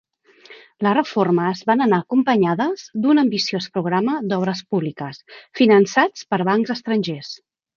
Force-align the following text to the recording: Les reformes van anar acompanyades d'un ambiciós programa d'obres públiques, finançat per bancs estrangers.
Les 0.85 0.95
reformes 0.97 1.59
van 1.71 1.83
anar 1.87 1.99
acompanyades 2.05 2.87
d'un 3.05 3.23
ambiciós 3.25 3.69
programa 3.77 4.17
d'obres 4.33 4.65
públiques, 4.73 5.23
finançat 5.61 6.25
per 6.33 6.45
bancs 6.53 6.75
estrangers. 6.77 7.33